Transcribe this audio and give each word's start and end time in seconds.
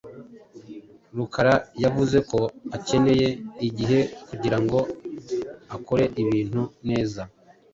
Rukara 1.15 1.55
yavuze 1.83 2.17
ko 2.29 2.39
akeneye 2.77 3.27
igihe 3.67 3.99
kugirango 4.27 4.77
akore 5.75 6.05
ibintu 6.21 6.61
neza. 6.89 7.21